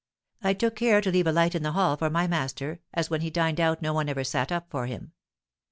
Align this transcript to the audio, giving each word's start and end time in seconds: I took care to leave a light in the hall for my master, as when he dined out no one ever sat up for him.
I 0.41 0.55
took 0.55 0.75
care 0.77 0.99
to 0.99 1.11
leave 1.11 1.27
a 1.27 1.31
light 1.31 1.53
in 1.53 1.61
the 1.61 1.73
hall 1.73 1.95
for 1.95 2.09
my 2.09 2.25
master, 2.25 2.79
as 2.91 3.11
when 3.11 3.21
he 3.21 3.29
dined 3.29 3.59
out 3.59 3.83
no 3.83 3.93
one 3.93 4.09
ever 4.09 4.23
sat 4.23 4.51
up 4.51 4.67
for 4.71 4.87
him. 4.87 5.11